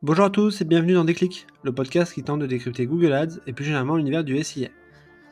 Bonjour 0.00 0.26
à 0.26 0.30
tous 0.30 0.60
et 0.60 0.64
bienvenue 0.64 0.92
dans 0.92 1.04
Déclic, 1.04 1.48
le 1.64 1.72
podcast 1.72 2.14
qui 2.14 2.22
tente 2.22 2.38
de 2.38 2.46
décrypter 2.46 2.86
Google 2.86 3.12
Ads 3.12 3.40
et 3.48 3.52
plus 3.52 3.64
généralement 3.64 3.96
l'univers 3.96 4.22
du 4.22 4.40
SIA. 4.40 4.68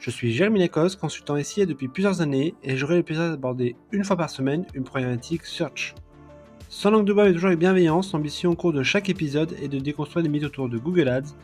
Je 0.00 0.10
suis 0.10 0.32
Jérémy 0.32 0.58
Lacoste, 0.58 0.98
consultant 0.98 1.40
SIA 1.40 1.66
depuis 1.66 1.86
plusieurs 1.86 2.20
années 2.20 2.56
et 2.64 2.76
j'aurai 2.76 2.96
le 2.96 3.04
plaisir 3.04 3.30
d'aborder 3.30 3.76
une 3.92 4.02
fois 4.02 4.16
par 4.16 4.28
semaine 4.28 4.66
une 4.74 4.82
problématique 4.82 5.44
search. 5.44 5.94
Sans 6.68 6.90
langue 6.90 7.06
de 7.06 7.12
bois 7.12 7.26
mais 7.26 7.32
toujours 7.32 7.46
avec 7.46 7.60
bienveillance, 7.60 8.12
l'ambition 8.12 8.50
au 8.50 8.56
cours 8.56 8.72
de 8.72 8.82
chaque 8.82 9.08
épisode 9.08 9.54
est 9.62 9.68
de 9.68 9.78
déconstruire 9.78 10.24
les 10.24 10.28
mythes 10.28 10.42
autour 10.42 10.68
de 10.68 10.78
Google 10.78 11.10
Ads, 11.10 11.36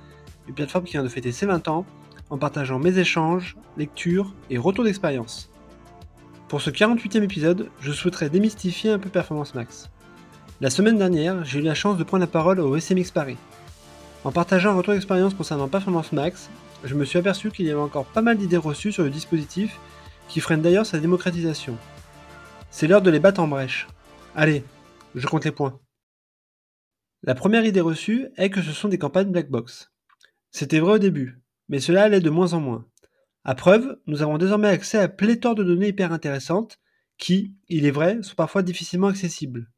une 0.48 0.54
plateforme 0.54 0.84
qui 0.84 0.94
vient 0.94 1.04
de 1.04 1.08
fêter 1.08 1.30
ses 1.30 1.46
20 1.46 1.68
ans, 1.68 1.86
en 2.28 2.38
partageant 2.38 2.80
mes 2.80 2.98
échanges, 2.98 3.56
lectures 3.76 4.34
et 4.50 4.58
retours 4.58 4.82
d'expérience. 4.82 5.48
Pour 6.48 6.60
ce 6.60 6.70
48e 6.70 7.22
épisode, 7.22 7.70
je 7.78 7.92
souhaiterais 7.92 8.30
démystifier 8.30 8.90
un 8.90 8.98
peu 8.98 9.10
Performance 9.10 9.54
Max. 9.54 9.91
La 10.62 10.70
semaine 10.70 10.96
dernière, 10.96 11.44
j'ai 11.44 11.58
eu 11.58 11.62
la 11.62 11.74
chance 11.74 11.98
de 11.98 12.04
prendre 12.04 12.20
la 12.20 12.28
parole 12.28 12.60
au 12.60 12.78
SMX 12.78 13.10
Paris. 13.10 13.36
En 14.22 14.30
partageant 14.30 14.70
un 14.70 14.76
retour 14.76 14.94
d'expérience 14.94 15.34
concernant 15.34 15.66
Performance 15.66 16.12
Max, 16.12 16.50
je 16.84 16.94
me 16.94 17.04
suis 17.04 17.18
aperçu 17.18 17.50
qu'il 17.50 17.66
y 17.66 17.70
avait 17.72 17.80
encore 17.80 18.06
pas 18.06 18.22
mal 18.22 18.38
d'idées 18.38 18.58
reçues 18.58 18.92
sur 18.92 19.02
le 19.02 19.10
dispositif 19.10 19.80
qui 20.28 20.38
freinent 20.38 20.62
d'ailleurs 20.62 20.86
sa 20.86 21.00
démocratisation. 21.00 21.76
C'est 22.70 22.86
l'heure 22.86 23.02
de 23.02 23.10
les 23.10 23.18
battre 23.18 23.40
en 23.40 23.48
brèche. 23.48 23.88
Allez, 24.36 24.62
je 25.16 25.26
compte 25.26 25.44
les 25.44 25.50
points. 25.50 25.80
La 27.24 27.34
première 27.34 27.64
idée 27.64 27.80
reçue 27.80 28.28
est 28.36 28.50
que 28.50 28.62
ce 28.62 28.70
sont 28.70 28.88
des 28.88 28.98
campagnes 28.98 29.32
black 29.32 29.50
box. 29.50 29.90
C'était 30.52 30.78
vrai 30.78 30.92
au 30.92 30.98
début, 30.98 31.42
mais 31.68 31.80
cela 31.80 32.04
allait 32.04 32.20
de 32.20 32.30
moins 32.30 32.52
en 32.52 32.60
moins. 32.60 32.86
À 33.42 33.56
preuve, 33.56 33.98
nous 34.06 34.22
avons 34.22 34.38
désormais 34.38 34.68
accès 34.68 34.98
à 34.98 35.08
pléthore 35.08 35.56
de 35.56 35.64
données 35.64 35.88
hyper 35.88 36.12
intéressantes 36.12 36.78
qui, 37.18 37.52
il 37.68 37.84
est 37.84 37.90
vrai, 37.90 38.22
sont 38.22 38.36
parfois 38.36 38.62
difficilement 38.62 39.08
accessibles. 39.08 39.68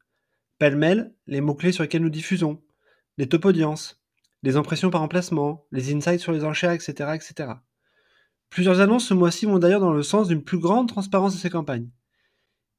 Pêle-mêle, 0.57 1.13
les 1.27 1.41
mots-clés 1.41 1.73
sur 1.73 1.83
lesquels 1.83 2.01
nous 2.01 2.09
diffusons, 2.09 2.61
les 3.17 3.27
top 3.27 3.45
audiences, 3.45 4.01
les 4.41 4.55
impressions 4.55 4.89
par 4.89 5.01
emplacement, 5.01 5.65
les 5.71 5.93
insights 5.93 6.21
sur 6.21 6.31
les 6.31 6.45
enchères, 6.45 6.71
etc., 6.71 6.93
etc. 7.13 7.53
Plusieurs 8.49 8.79
annonces 8.79 9.07
ce 9.07 9.13
mois-ci 9.13 9.45
vont 9.45 9.59
d'ailleurs 9.59 9.81
dans 9.81 9.91
le 9.91 10.03
sens 10.03 10.29
d'une 10.29 10.43
plus 10.43 10.59
grande 10.59 10.87
transparence 10.87 11.33
de 11.33 11.39
ces 11.39 11.49
campagnes. 11.49 11.89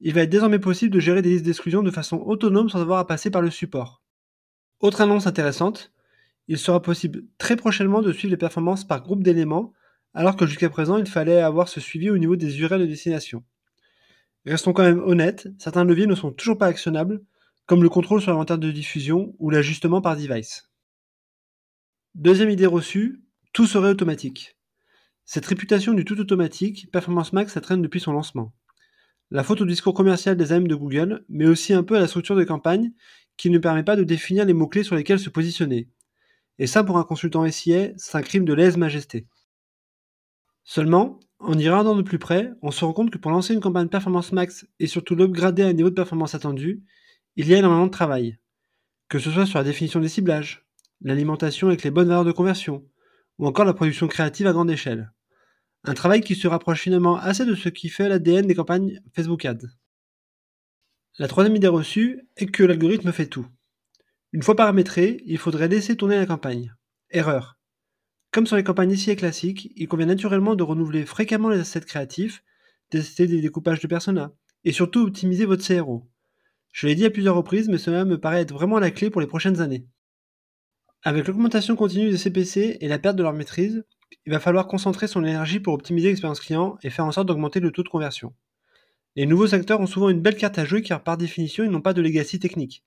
Il 0.00 0.14
va 0.14 0.22
être 0.22 0.30
désormais 0.30 0.58
possible 0.58 0.94
de 0.94 1.00
gérer 1.00 1.20
des 1.20 1.30
listes 1.30 1.44
d'exclusion 1.44 1.82
de 1.82 1.90
façon 1.90 2.16
autonome 2.18 2.70
sans 2.70 2.80
avoir 2.80 2.98
à 2.98 3.06
passer 3.06 3.30
par 3.30 3.42
le 3.42 3.50
support. 3.50 4.02
Autre 4.80 5.00
annonce 5.00 5.26
intéressante, 5.26 5.92
il 6.48 6.58
sera 6.58 6.80
possible 6.80 7.24
très 7.38 7.56
prochainement 7.56 8.00
de 8.00 8.12
suivre 8.12 8.30
les 8.30 8.38
performances 8.38 8.86
par 8.86 9.02
groupe 9.02 9.22
d'éléments, 9.22 9.72
alors 10.14 10.36
que 10.36 10.46
jusqu'à 10.46 10.70
présent 10.70 10.96
il 10.96 11.06
fallait 11.06 11.40
avoir 11.40 11.68
ce 11.68 11.80
suivi 11.80 12.08
au 12.08 12.16
niveau 12.16 12.36
des 12.36 12.58
URL 12.60 12.80
de 12.80 12.86
destination. 12.86 13.44
Restons 14.46 14.72
quand 14.72 14.84
même 14.84 15.00
honnêtes, 15.00 15.48
certains 15.58 15.84
leviers 15.84 16.06
ne 16.06 16.14
sont 16.14 16.30
toujours 16.30 16.56
pas 16.56 16.66
actionnables, 16.66 17.22
comme 17.66 17.82
le 17.82 17.88
contrôle 17.88 18.22
sur 18.22 18.30
l'inventaire 18.30 18.58
de 18.58 18.70
diffusion 18.70 19.34
ou 19.38 19.50
l'ajustement 19.50 20.00
par 20.00 20.16
device. 20.16 20.70
Deuxième 22.14 22.50
idée 22.50 22.66
reçue, 22.66 23.22
tout 23.52 23.66
serait 23.66 23.90
automatique. 23.90 24.56
Cette 25.24 25.46
réputation 25.46 25.92
du 25.92 26.04
tout 26.04 26.18
automatique, 26.20 26.90
Performance 26.92 27.32
Max, 27.32 27.52
ça 27.52 27.60
traîne 27.60 27.82
depuis 27.82 28.00
son 28.00 28.12
lancement. 28.12 28.54
La 29.32 29.42
faute 29.42 29.60
au 29.60 29.66
discours 29.66 29.92
commercial 29.92 30.36
des 30.36 30.52
AM 30.52 30.68
de 30.68 30.74
Google, 30.76 31.24
mais 31.28 31.46
aussi 31.46 31.74
un 31.74 31.82
peu 31.82 31.96
à 31.96 32.00
la 32.00 32.06
structure 32.06 32.36
de 32.36 32.44
campagne 32.44 32.92
qui 33.36 33.50
ne 33.50 33.58
permet 33.58 33.82
pas 33.82 33.96
de 33.96 34.04
définir 34.04 34.44
les 34.44 34.52
mots-clés 34.52 34.84
sur 34.84 34.94
lesquels 34.94 35.18
se 35.18 35.30
positionner. 35.30 35.90
Et 36.58 36.68
ça, 36.68 36.84
pour 36.84 36.96
un 36.96 37.04
consultant 37.04 37.50
SIA, 37.50 37.90
c'est 37.96 38.16
un 38.16 38.22
crime 38.22 38.44
de 38.44 38.54
lèse-majesté. 38.54 39.26
Seulement, 40.62 41.18
en 41.38 41.58
y 41.58 41.68
regardant 41.68 41.96
de 41.96 42.02
plus 42.02 42.18
près, 42.18 42.52
on 42.62 42.70
se 42.70 42.84
rend 42.84 42.92
compte 42.92 43.10
que 43.10 43.18
pour 43.18 43.30
lancer 43.30 43.52
une 43.52 43.60
campagne 43.60 43.88
Performance 43.88 44.32
Max 44.32 44.66
et 44.78 44.86
surtout 44.86 45.16
l'upgrader 45.16 45.62
à 45.62 45.66
un 45.66 45.72
niveau 45.72 45.90
de 45.90 45.94
performance 45.94 46.34
attendu, 46.34 46.84
il 47.36 47.48
y 47.48 47.54
a 47.54 47.58
énormément 47.58 47.86
de 47.86 47.90
travail. 47.90 48.38
Que 49.08 49.18
ce 49.18 49.30
soit 49.30 49.46
sur 49.46 49.58
la 49.58 49.64
définition 49.64 50.00
des 50.00 50.08
ciblages, 50.08 50.66
l'alimentation 51.02 51.68
avec 51.68 51.82
les 51.82 51.90
bonnes 51.90 52.08
valeurs 52.08 52.24
de 52.24 52.32
conversion, 52.32 52.84
ou 53.38 53.46
encore 53.46 53.66
la 53.66 53.74
production 53.74 54.08
créative 54.08 54.46
à 54.46 54.52
grande 54.52 54.70
échelle. 54.70 55.12
Un 55.84 55.94
travail 55.94 56.22
qui 56.22 56.34
se 56.34 56.48
rapproche 56.48 56.80
finalement 56.80 57.16
assez 57.16 57.44
de 57.44 57.54
ce 57.54 57.68
qui 57.68 57.90
fait 57.90 58.08
l'ADN 58.08 58.46
des 58.46 58.54
campagnes 58.54 59.00
Facebook 59.14 59.44
Ads. 59.44 59.68
La 61.18 61.28
troisième 61.28 61.56
idée 61.56 61.68
reçue 61.68 62.26
est 62.36 62.46
que 62.46 62.64
l'algorithme 62.64 63.12
fait 63.12 63.26
tout. 63.26 63.46
Une 64.32 64.42
fois 64.42 64.56
paramétré, 64.56 65.22
il 65.26 65.38
faudrait 65.38 65.68
laisser 65.68 65.96
tourner 65.96 66.16
la 66.16 66.26
campagne. 66.26 66.74
Erreur. 67.10 67.58
Comme 68.32 68.46
sur 68.46 68.56
les 68.56 68.64
campagnes 68.64 68.92
ici 68.92 69.10
et 69.10 69.16
classiques, 69.16 69.72
il 69.76 69.88
convient 69.88 70.06
naturellement 70.06 70.56
de 70.56 70.62
renouveler 70.62 71.06
fréquemment 71.06 71.48
les 71.48 71.60
assets 71.60 71.80
créatifs, 71.82 72.42
tester 72.90 73.26
des 73.26 73.40
découpages 73.40 73.80
de 73.80 73.86
personas, 73.86 74.32
et 74.64 74.72
surtout 74.72 75.00
optimiser 75.00 75.44
votre 75.44 75.66
CRO. 75.66 76.10
Je 76.76 76.86
l'ai 76.86 76.94
dit 76.94 77.06
à 77.06 77.10
plusieurs 77.10 77.34
reprises, 77.34 77.70
mais 77.70 77.78
cela 77.78 78.04
me 78.04 78.20
paraît 78.20 78.42
être 78.42 78.52
vraiment 78.52 78.78
la 78.78 78.90
clé 78.90 79.08
pour 79.08 79.22
les 79.22 79.26
prochaines 79.26 79.62
années. 79.62 79.86
Avec 81.02 81.26
l'augmentation 81.26 81.74
continue 81.74 82.10
des 82.10 82.18
CPC 82.18 82.76
et 82.82 82.86
la 82.86 82.98
perte 82.98 83.16
de 83.16 83.22
leur 83.22 83.32
maîtrise, 83.32 83.86
il 84.26 84.32
va 84.32 84.40
falloir 84.40 84.68
concentrer 84.68 85.08
son 85.08 85.24
énergie 85.24 85.58
pour 85.58 85.72
optimiser 85.72 86.08
l'expérience 86.08 86.38
client 86.38 86.76
et 86.82 86.90
faire 86.90 87.06
en 87.06 87.12
sorte 87.12 87.28
d'augmenter 87.28 87.60
le 87.60 87.70
taux 87.70 87.82
de 87.82 87.88
conversion. 87.88 88.34
Les 89.14 89.24
nouveaux 89.24 89.54
acteurs 89.54 89.80
ont 89.80 89.86
souvent 89.86 90.10
une 90.10 90.20
belle 90.20 90.36
carte 90.36 90.58
à 90.58 90.66
jouer 90.66 90.82
car 90.82 91.02
par 91.02 91.16
définition 91.16 91.64
ils 91.64 91.70
n'ont 91.70 91.80
pas 91.80 91.94
de 91.94 92.02
legacy 92.02 92.38
technique, 92.40 92.84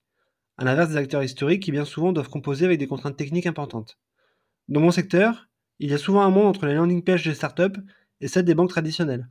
à 0.58 0.66
l'inverse 0.66 0.90
des 0.90 0.98
acteurs 0.98 1.24
historiques 1.24 1.64
qui 1.64 1.72
bien 1.72 1.84
souvent 1.84 2.14
doivent 2.14 2.30
composer 2.30 2.66
avec 2.66 2.78
des 2.78 2.88
contraintes 2.88 3.18
techniques 3.18 3.48
importantes. 3.48 3.98
Dans 4.68 4.82
mon 4.82 4.92
secteur, 4.92 5.50
il 5.80 5.90
y 5.90 5.96
a 5.96 5.98
souvent 5.98 6.22
un 6.22 6.30
monde 6.30 6.46
entre 6.46 6.68
les 6.68 6.76
landing 6.76 7.04
pages 7.04 7.24
des 7.24 7.34
startups 7.34 7.82
et 8.22 8.28
celles 8.28 8.46
des 8.46 8.54
banques 8.54 8.70
traditionnelles. 8.70 9.28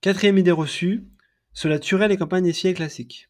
Quatrième 0.00 0.38
idée 0.38 0.50
reçue, 0.50 1.06
cela 1.52 1.78
tuerait 1.78 2.08
les 2.08 2.16
campagnes 2.16 2.52
SIA 2.52 2.72
classiques. 2.72 3.28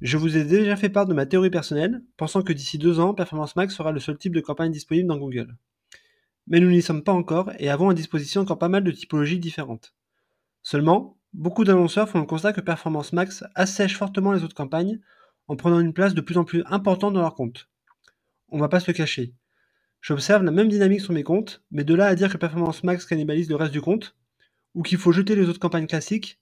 Je 0.00 0.16
vous 0.16 0.36
ai 0.36 0.44
déjà 0.44 0.76
fait 0.76 0.88
part 0.88 1.06
de 1.06 1.14
ma 1.14 1.24
théorie 1.24 1.50
personnelle, 1.50 2.02
pensant 2.16 2.42
que 2.42 2.52
d'ici 2.52 2.78
deux 2.78 3.00
ans, 3.00 3.14
Performance 3.14 3.56
Max 3.56 3.74
sera 3.74 3.92
le 3.92 4.00
seul 4.00 4.18
type 4.18 4.34
de 4.34 4.40
campagne 4.40 4.72
disponible 4.72 5.08
dans 5.08 5.18
Google. 5.18 5.56
Mais 6.46 6.60
nous 6.60 6.70
n'y 6.70 6.82
sommes 6.82 7.04
pas 7.04 7.12
encore 7.12 7.50
et 7.58 7.70
avons 7.70 7.88
à 7.88 7.94
disposition 7.94 8.42
encore 8.42 8.58
pas 8.58 8.68
mal 8.68 8.84
de 8.84 8.90
typologies 8.90 9.38
différentes. 9.38 9.94
Seulement, 10.62 11.18
beaucoup 11.32 11.64
d'annonceurs 11.64 12.08
font 12.08 12.20
le 12.20 12.26
constat 12.26 12.52
que 12.52 12.60
Performance 12.60 13.12
Max 13.12 13.44
assèche 13.54 13.96
fortement 13.96 14.32
les 14.32 14.44
autres 14.44 14.54
campagnes 14.54 15.00
en 15.48 15.56
prenant 15.56 15.80
une 15.80 15.92
place 15.92 16.14
de 16.14 16.20
plus 16.20 16.38
en 16.38 16.44
plus 16.44 16.62
importante 16.66 17.14
dans 17.14 17.20
leur 17.20 17.34
compte. 17.34 17.68
On 18.48 18.58
va 18.58 18.68
pas 18.68 18.80
se 18.80 18.90
le 18.90 18.96
cacher. 18.96 19.34
J'observe 20.00 20.42
la 20.42 20.50
même 20.50 20.68
dynamique 20.68 21.00
sur 21.00 21.14
mes 21.14 21.22
comptes, 21.22 21.64
mais 21.70 21.84
de 21.84 21.94
là 21.94 22.06
à 22.06 22.14
dire 22.14 22.30
que 22.30 22.36
Performance 22.36 22.84
Max 22.84 23.06
cannibalise 23.06 23.48
le 23.48 23.56
reste 23.56 23.72
du 23.72 23.80
compte, 23.80 24.16
ou 24.74 24.82
qu'il 24.82 24.98
faut 24.98 25.12
jeter 25.12 25.34
les 25.34 25.48
autres 25.48 25.60
campagnes 25.60 25.86
classiques, 25.86 26.40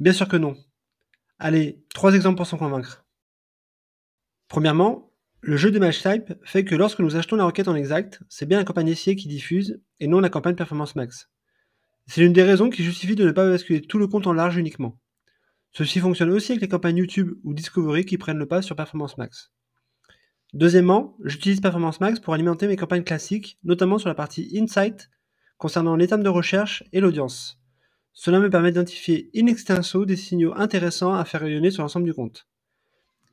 Bien 0.00 0.12
sûr 0.12 0.28
que 0.28 0.36
non. 0.36 0.56
Allez, 1.38 1.84
trois 1.94 2.14
exemples 2.14 2.36
pour 2.36 2.46
s'en 2.46 2.58
convaincre. 2.58 3.04
Premièrement, 4.48 5.12
le 5.40 5.56
jeu 5.56 5.70
de 5.70 5.78
match 5.78 6.02
type 6.02 6.34
fait 6.44 6.64
que 6.64 6.74
lorsque 6.74 7.00
nous 7.00 7.16
achetons 7.16 7.36
la 7.36 7.44
requête 7.44 7.68
en 7.68 7.74
exact, 7.74 8.20
c'est 8.28 8.46
bien 8.46 8.58
la 8.58 8.64
campagne 8.64 8.94
SIA 8.94 9.14
qui 9.14 9.28
diffuse 9.28 9.80
et 10.00 10.06
non 10.06 10.20
la 10.20 10.30
campagne 10.30 10.56
Performance 10.56 10.96
Max. 10.96 11.30
C'est 12.06 12.22
l'une 12.22 12.32
des 12.32 12.42
raisons 12.42 12.70
qui 12.70 12.82
justifie 12.82 13.14
de 13.14 13.24
ne 13.24 13.32
pas 13.32 13.48
basculer 13.48 13.80
tout 13.80 13.98
le 13.98 14.06
compte 14.06 14.26
en 14.26 14.32
large 14.32 14.56
uniquement. 14.56 14.98
Ceci 15.72 16.00
fonctionne 16.00 16.30
aussi 16.30 16.52
avec 16.52 16.62
les 16.62 16.68
campagnes 16.68 16.96
YouTube 16.96 17.34
ou 17.44 17.52
Discovery 17.52 18.04
qui 18.04 18.18
prennent 18.18 18.38
le 18.38 18.46
pas 18.46 18.62
sur 18.62 18.74
Performance 18.74 19.18
Max. 19.18 19.52
Deuxièmement, 20.54 21.16
j'utilise 21.22 21.60
Performance 21.60 22.00
Max 22.00 22.20
pour 22.20 22.34
alimenter 22.34 22.66
mes 22.66 22.76
campagnes 22.76 23.04
classiques, 23.04 23.58
notamment 23.62 23.98
sur 23.98 24.08
la 24.08 24.14
partie 24.14 24.50
Insight 24.58 25.10
concernant 25.58 25.96
les 25.96 26.06
de 26.06 26.28
recherche 26.28 26.82
et 26.92 27.00
l'audience. 27.00 27.60
Cela 28.20 28.40
me 28.40 28.50
permet 28.50 28.72
d'identifier 28.72 29.30
in 29.36 29.46
extenso 29.46 30.04
des 30.04 30.16
signaux 30.16 30.52
intéressants 30.56 31.14
à 31.14 31.24
faire 31.24 31.40
rayonner 31.40 31.70
sur 31.70 31.84
l'ensemble 31.84 32.04
du 32.04 32.12
compte. 32.12 32.48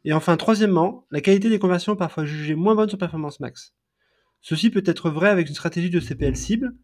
Et 0.03 0.13
enfin, 0.13 0.37
troisièmement, 0.37 1.07
la 1.09 1.21
qualité 1.21 1.49
des 1.49 1.57
conversions 1.57 1.95
parfois 1.95 2.23
jugée 2.23 2.53
moins 2.53 2.75
bonne 2.75 2.87
sur 2.87 2.99
Performance 2.99 3.39
Max. 3.39 3.73
Ceci 4.41 4.69
peut 4.69 4.83
être 4.85 5.09
vrai 5.09 5.29
avec 5.29 5.49
une 5.49 5.55
stratégie 5.55 5.89
de 5.89 5.99
CPL 5.99 6.35
cible, 6.35 6.75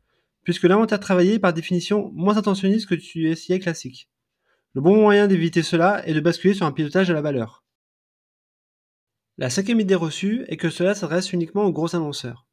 puisque 0.41 0.63
l'inventaire 0.63 0.99
travaillé 0.99 1.35
est 1.35 1.39
par 1.39 1.53
définition 1.53 2.09
moins 2.15 2.37
intentionniste 2.37 2.89
que 2.89 2.95
du 2.95 3.35
SIA 3.35 3.59
classique. 3.59 4.09
Le 4.73 4.81
bon 4.81 4.95
moyen 4.99 5.27
d'éviter 5.27 5.61
cela 5.61 6.03
est 6.07 6.15
de 6.15 6.21
basculer 6.21 6.55
sur 6.55 6.65
un 6.65 6.71
pilotage 6.71 7.11
à 7.11 7.13
la 7.13 7.21
valeur. 7.21 7.63
La 9.37 9.51
cinquième 9.51 9.79
idée 9.79 9.93
reçue 9.93 10.43
est 10.47 10.57
que 10.57 10.71
cela 10.71 10.95
s'adresse 10.95 11.33
uniquement 11.33 11.65
aux 11.65 11.71
gros 11.71 11.95
annonceurs. 11.95 12.47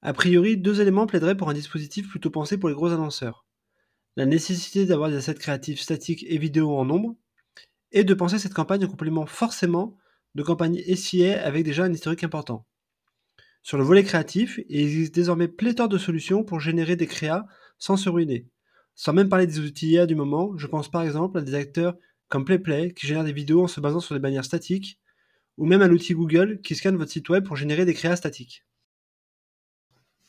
A 0.00 0.12
priori, 0.12 0.56
deux 0.56 0.80
éléments 0.80 1.06
plaideraient 1.06 1.36
pour 1.36 1.50
un 1.50 1.54
dispositif 1.54 2.08
plutôt 2.08 2.30
pensé 2.30 2.58
pour 2.58 2.68
les 2.68 2.74
gros 2.74 2.90
annonceurs 2.90 3.46
la 4.16 4.26
nécessité 4.26 4.86
d'avoir 4.86 5.10
des 5.10 5.16
assets 5.16 5.34
créatifs 5.34 5.80
statiques 5.80 6.24
et 6.28 6.38
vidéo 6.38 6.76
en 6.76 6.84
nombre, 6.84 7.16
et 7.92 8.04
de 8.04 8.14
penser 8.14 8.38
cette 8.38 8.54
campagne 8.54 8.84
en 8.84 8.88
complément 8.88 9.26
forcément 9.26 9.96
de 10.34 10.42
campagnes 10.42 10.82
SIA 10.94 11.44
avec 11.44 11.64
déjà 11.64 11.84
un 11.84 11.92
historique 11.92 12.24
important. 12.24 12.66
Sur 13.62 13.78
le 13.78 13.84
volet 13.84 14.02
créatif, 14.02 14.58
il 14.68 14.80
existe 14.80 15.14
désormais 15.14 15.48
pléthore 15.48 15.88
de 15.88 15.98
solutions 15.98 16.42
pour 16.42 16.58
générer 16.58 16.96
des 16.96 17.06
créas 17.06 17.46
sans 17.78 17.96
se 17.96 18.08
ruiner. 18.08 18.48
Sans 18.94 19.12
même 19.12 19.28
parler 19.28 19.46
des 19.46 19.60
outils 19.60 19.90
IA 19.90 20.06
du 20.06 20.14
moment, 20.14 20.56
je 20.56 20.66
pense 20.66 20.90
par 20.90 21.02
exemple 21.02 21.38
à 21.38 21.42
des 21.42 21.54
acteurs 21.54 21.96
comme 22.28 22.44
PlayPlay 22.44 22.92
qui 22.92 23.06
génèrent 23.06 23.24
des 23.24 23.32
vidéos 23.32 23.62
en 23.62 23.68
se 23.68 23.80
basant 23.80 24.00
sur 24.00 24.14
des 24.14 24.20
bannières 24.20 24.44
statiques, 24.44 24.98
ou 25.58 25.66
même 25.66 25.82
à 25.82 25.86
l'outil 25.86 26.14
Google 26.14 26.60
qui 26.62 26.74
scanne 26.74 26.96
votre 26.96 27.12
site 27.12 27.28
web 27.28 27.44
pour 27.44 27.56
générer 27.56 27.84
des 27.84 27.94
créas 27.94 28.16
statiques. 28.16 28.64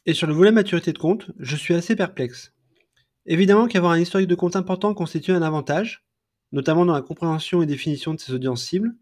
Et 0.06 0.14
sur 0.14 0.28
le 0.28 0.34
volet 0.34 0.52
maturité 0.52 0.92
de 0.92 0.98
compte, 0.98 1.32
je 1.40 1.56
suis 1.56 1.74
assez 1.74 1.96
perplexe. 1.96 2.54
Évidemment 3.26 3.68
qu'avoir 3.68 3.94
un 3.94 4.00
historique 4.00 4.28
de 4.28 4.36
compte 4.36 4.56
important 4.56 4.94
constitue 4.94 5.32
un 5.32 5.42
avantage, 5.42 6.06
notamment 6.52 6.86
dans 6.86 6.94
la 6.94 7.02
compréhension 7.02 7.62
et 7.62 7.66
définition 7.66 8.14
de 8.14 8.20
ses 8.20 8.34
audiences 8.34 8.64
cibles, 8.64 8.96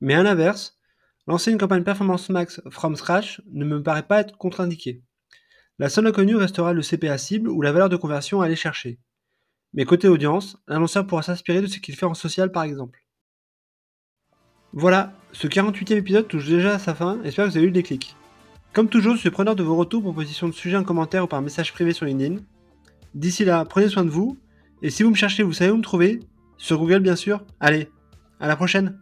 mais 0.00 0.14
à 0.14 0.22
l'inverse, 0.22 0.78
Lancer 1.26 1.50
une 1.50 1.58
campagne 1.58 1.84
Performance 1.84 2.28
Max 2.28 2.60
from 2.68 2.96
scratch 2.96 3.40
ne 3.50 3.64
me 3.64 3.82
paraît 3.82 4.02
pas 4.02 4.20
être 4.20 4.36
contre-indiqué. 4.36 5.02
La 5.78 5.88
seule 5.88 6.06
inconnue 6.06 6.36
restera 6.36 6.74
le 6.74 6.82
CPA 6.82 7.16
cible 7.16 7.48
ou 7.48 7.62
la 7.62 7.72
valeur 7.72 7.88
de 7.88 7.96
conversion 7.96 8.42
à 8.42 8.44
aller 8.44 8.56
chercher. 8.56 8.98
Mais 9.72 9.86
côté 9.86 10.06
audience, 10.06 10.58
l'annonceur 10.68 11.06
pourra 11.06 11.22
s'inspirer 11.22 11.62
de 11.62 11.66
ce 11.66 11.78
qu'il 11.78 11.96
fait 11.96 12.04
en 12.04 12.12
social 12.12 12.52
par 12.52 12.64
exemple. 12.64 13.00
Voilà, 14.74 15.14
ce 15.32 15.46
48e 15.46 15.96
épisode 15.96 16.28
touche 16.28 16.46
déjà 16.46 16.74
à 16.74 16.78
sa 16.78 16.94
fin, 16.94 17.18
j'espère 17.24 17.46
que 17.46 17.52
vous 17.52 17.56
avez 17.56 17.64
eu 17.64 17.70
le 17.70 17.74
déclic. 17.74 18.16
Comme 18.74 18.90
toujours, 18.90 19.14
je 19.14 19.20
suis 19.20 19.30
preneur 19.30 19.56
de 19.56 19.62
vos 19.62 19.76
retours, 19.76 20.02
propositions 20.02 20.48
de 20.48 20.52
sujets 20.52 20.76
en 20.76 20.84
commentaire 20.84 21.24
ou 21.24 21.28
par 21.28 21.40
message 21.40 21.72
privé 21.72 21.94
sur 21.94 22.04
LinkedIn. 22.04 22.42
D'ici 23.14 23.44
là, 23.44 23.64
prenez 23.64 23.88
soin 23.88 24.04
de 24.04 24.10
vous, 24.10 24.36
et 24.82 24.90
si 24.90 25.02
vous 25.02 25.10
me 25.10 25.14
cherchez, 25.14 25.42
vous 25.42 25.52
savez 25.52 25.70
où 25.70 25.76
me 25.76 25.82
trouver, 25.82 26.20
sur 26.56 26.78
Google 26.78 27.00
bien 27.00 27.16
sûr. 27.16 27.44
Allez, 27.60 27.88
à 28.40 28.48
la 28.48 28.56
prochaine 28.56 28.98